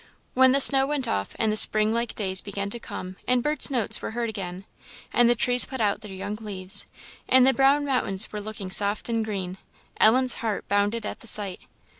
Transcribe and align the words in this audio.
When 0.33 0.51
the 0.51 0.59
snow 0.59 0.87
went 0.87 1.07
off, 1.07 1.35
and 1.37 1.59
spring 1.59 1.93
like 1.93 2.15
days 2.15 2.41
began 2.41 2.71
to 2.71 2.79
come, 2.79 3.17
and 3.27 3.43
birds' 3.43 3.69
notes 3.69 4.01
were 4.01 4.09
heard 4.17 4.29
again, 4.29 4.65
and 5.13 5.29
the 5.29 5.35
trees 5.35 5.63
put 5.63 5.79
out 5.79 6.01
their 6.01 6.11
young 6.11 6.33
leaves, 6.37 6.87
and 7.29 7.45
the 7.45 7.53
brown 7.53 7.85
mountains 7.85 8.31
were 8.31 8.41
looking 8.41 8.71
soft 8.71 9.09
and 9.09 9.23
green, 9.23 9.59
Ellen's 9.99 10.33
heart 10.41 10.67
bounded 10.67 11.05
at 11.05 11.19
the 11.19 11.27
sight. 11.27 11.59